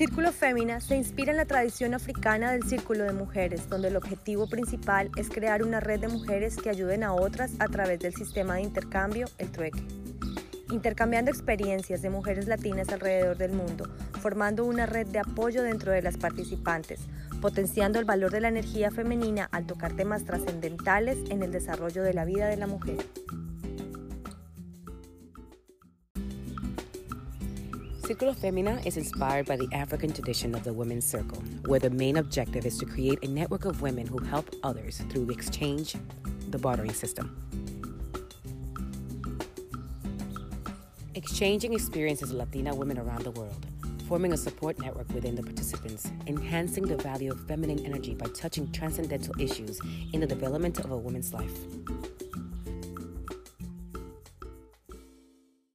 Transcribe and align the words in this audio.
Círculo 0.00 0.32
Fémina 0.32 0.80
se 0.80 0.96
inspira 0.96 1.30
en 1.30 1.36
la 1.36 1.44
tradición 1.44 1.92
africana 1.92 2.52
del 2.52 2.62
círculo 2.62 3.04
de 3.04 3.12
mujeres, 3.12 3.68
donde 3.68 3.88
el 3.88 3.96
objetivo 3.96 4.48
principal 4.48 5.10
es 5.18 5.28
crear 5.28 5.62
una 5.62 5.78
red 5.78 6.00
de 6.00 6.08
mujeres 6.08 6.56
que 6.56 6.70
ayuden 6.70 7.04
a 7.04 7.12
otras 7.12 7.52
a 7.58 7.66
través 7.66 7.98
del 7.98 8.14
sistema 8.14 8.54
de 8.54 8.62
intercambio, 8.62 9.26
el 9.36 9.52
trueque. 9.52 9.82
Intercambiando 10.70 11.30
experiencias 11.30 12.00
de 12.00 12.08
mujeres 12.08 12.48
latinas 12.48 12.88
alrededor 12.88 13.36
del 13.36 13.52
mundo, 13.52 13.90
formando 14.22 14.64
una 14.64 14.86
red 14.86 15.06
de 15.06 15.18
apoyo 15.18 15.62
dentro 15.62 15.92
de 15.92 16.00
las 16.00 16.16
participantes, 16.16 17.00
potenciando 17.42 17.98
el 17.98 18.06
valor 18.06 18.30
de 18.30 18.40
la 18.40 18.48
energía 18.48 18.90
femenina 18.90 19.50
al 19.52 19.66
tocar 19.66 19.92
temas 19.92 20.24
trascendentales 20.24 21.18
en 21.28 21.42
el 21.42 21.52
desarrollo 21.52 22.02
de 22.02 22.14
la 22.14 22.24
vida 22.24 22.48
de 22.48 22.56
la 22.56 22.66
mujer. 22.66 22.96
Círculo 28.10 28.34
Femina 28.34 28.82
is 28.84 28.96
inspired 28.96 29.46
by 29.46 29.54
the 29.54 29.68
African 29.72 30.12
tradition 30.12 30.52
of 30.56 30.64
the 30.64 30.72
Women's 30.72 31.06
Circle, 31.06 31.40
where 31.66 31.78
the 31.78 31.90
main 31.90 32.16
objective 32.16 32.66
is 32.66 32.76
to 32.78 32.84
create 32.84 33.22
a 33.22 33.28
network 33.28 33.66
of 33.66 33.82
women 33.82 34.04
who 34.04 34.18
help 34.18 34.52
others 34.64 35.00
through 35.10 35.26
the 35.26 35.32
exchange, 35.32 35.94
the 36.48 36.58
bartering 36.58 36.92
system. 36.92 37.36
Exchanging 41.14 41.72
experiences 41.72 42.32
with 42.32 42.40
Latina 42.40 42.74
women 42.74 42.98
around 42.98 43.22
the 43.22 43.30
world, 43.30 43.64
forming 44.08 44.32
a 44.32 44.36
support 44.36 44.76
network 44.80 45.08
within 45.14 45.36
the 45.36 45.42
participants, 45.44 46.10
enhancing 46.26 46.82
the 46.82 46.96
value 46.96 47.30
of 47.30 47.38
feminine 47.46 47.86
energy 47.86 48.14
by 48.14 48.26
touching 48.34 48.72
transcendental 48.72 49.40
issues 49.40 49.78
in 50.12 50.18
the 50.18 50.26
development 50.26 50.80
of 50.80 50.90
a 50.90 50.96
woman's 50.96 51.32
life. 51.32 51.60